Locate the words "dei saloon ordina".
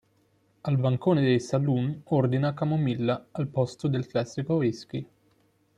1.21-2.55